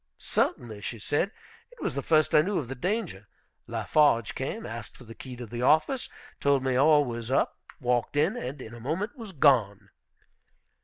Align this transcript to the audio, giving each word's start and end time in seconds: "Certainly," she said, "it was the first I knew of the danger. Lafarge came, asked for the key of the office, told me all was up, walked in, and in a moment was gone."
"Certainly," 0.17 0.81
she 0.81 0.97
said, 0.97 1.29
"it 1.69 1.79
was 1.79 1.93
the 1.93 2.01
first 2.01 2.33
I 2.33 2.41
knew 2.41 2.57
of 2.57 2.67
the 2.67 2.73
danger. 2.73 3.27
Lafarge 3.67 4.33
came, 4.33 4.65
asked 4.65 4.97
for 4.97 5.03
the 5.03 5.13
key 5.13 5.37
of 5.39 5.51
the 5.51 5.61
office, 5.61 6.09
told 6.39 6.63
me 6.63 6.75
all 6.75 7.05
was 7.05 7.29
up, 7.29 7.59
walked 7.79 8.17
in, 8.17 8.35
and 8.35 8.63
in 8.63 8.73
a 8.73 8.79
moment 8.79 9.15
was 9.15 9.31
gone." 9.31 9.91